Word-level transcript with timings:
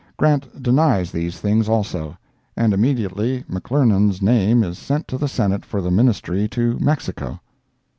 Grant 0.17 0.63
denies 0.63 1.11
these 1.11 1.39
things 1.39 1.69
also. 1.69 2.17
And 2.57 2.73
immediately 2.73 3.43
McClernand's 3.43 4.19
name 4.19 4.63
is 4.63 4.79
sent 4.79 5.07
to 5.09 5.17
the 5.19 5.27
Senate 5.27 5.63
for 5.63 5.79
the 5.79 5.91
ministry 5.91 6.47
to 6.47 6.79
Mexico. 6.79 7.39